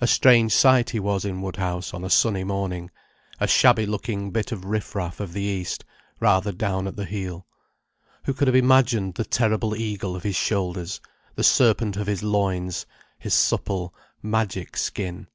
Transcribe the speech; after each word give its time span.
A 0.00 0.06
strange 0.06 0.52
sight 0.52 0.90
he 0.90 1.00
was 1.00 1.24
in 1.24 1.42
Woodhouse, 1.42 1.92
on 1.92 2.04
a 2.04 2.08
sunny 2.08 2.44
morning; 2.44 2.88
a 3.40 3.48
shabby 3.48 3.84
looking 3.84 4.30
bit 4.30 4.52
of 4.52 4.64
riff 4.64 4.94
raff 4.94 5.18
of 5.18 5.32
the 5.32 5.42
East, 5.42 5.84
rather 6.20 6.52
down 6.52 6.86
at 6.86 6.94
the 6.94 7.04
heel. 7.04 7.48
Who 8.26 8.32
could 8.32 8.46
have 8.46 8.54
imagined 8.54 9.16
the 9.16 9.24
terrible 9.24 9.74
eagle 9.74 10.14
of 10.14 10.22
his 10.22 10.36
shoulders, 10.36 11.00
the 11.34 11.42
serpent 11.42 11.96
of 11.96 12.06
his 12.06 12.22
loins, 12.22 12.86
his 13.18 13.34
supple, 13.34 13.92
magic 14.22 14.76
skin? 14.76 15.26